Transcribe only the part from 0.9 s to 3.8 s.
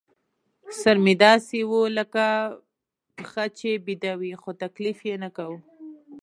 مې داسې و لکه پښه چې